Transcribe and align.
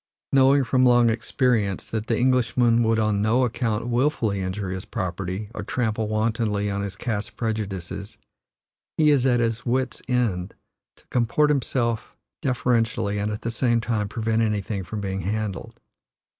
Knowing, 0.33 0.63
from 0.63 0.83
long 0.83 1.11
experience, 1.11 1.87
that 1.87 2.07
the 2.07 2.17
Englishman 2.17 2.81
would 2.81 2.97
on 2.97 3.21
no 3.21 3.43
account 3.43 3.87
wilfully 3.87 4.41
injure 4.41 4.71
his 4.71 4.83
property 4.83 5.51
or 5.53 5.61
trample 5.61 6.07
wantonly 6.07 6.71
on 6.71 6.81
his 6.81 6.95
caste 6.95 7.37
prejudices, 7.37 8.17
he 8.97 9.11
is 9.11 9.27
at 9.27 9.39
his 9.39 9.63
wits' 9.63 10.01
end 10.07 10.55
to 10.95 11.05
comport 11.11 11.51
himself 11.51 12.15
deferentially 12.41 13.19
and 13.19 13.31
at 13.31 13.43
the 13.43 13.51
same 13.51 13.79
time 13.79 14.09
prevent 14.09 14.41
anything 14.41 14.83
from 14.83 15.01
being 15.01 15.21
handled. 15.21 15.79